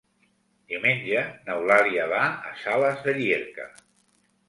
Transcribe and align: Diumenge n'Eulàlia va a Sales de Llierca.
Diumenge 0.73 1.21
n'Eulàlia 1.45 2.09
va 2.17 2.25
a 2.53 2.57
Sales 2.65 3.07
de 3.09 3.19
Llierca. 3.23 3.73